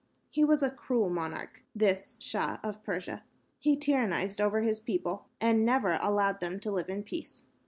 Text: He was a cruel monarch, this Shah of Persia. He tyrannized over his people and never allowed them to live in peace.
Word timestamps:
He 0.31 0.43
was 0.43 0.63
a 0.63 0.71
cruel 0.71 1.11
monarch, 1.11 1.61
this 1.75 2.17
Shah 2.19 2.57
of 2.63 2.81
Persia. 2.83 3.21
He 3.59 3.77
tyrannized 3.77 4.41
over 4.41 4.61
his 4.61 4.79
people 4.79 5.27
and 5.39 5.63
never 5.63 5.99
allowed 6.01 6.39
them 6.39 6.59
to 6.61 6.71
live 6.71 6.89
in 6.89 7.03
peace. 7.03 7.43